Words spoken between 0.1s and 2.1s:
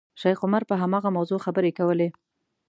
شیخ عمر پر هماغه موضوع خبرې کولې.